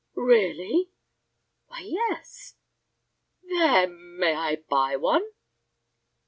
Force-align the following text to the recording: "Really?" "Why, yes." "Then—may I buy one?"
"Really?" 0.15 0.89
"Why, 1.67 1.81
yes." 1.81 2.55
"Then—may 3.43 4.33
I 4.33 4.55
buy 4.67 4.95
one?" 4.95 5.21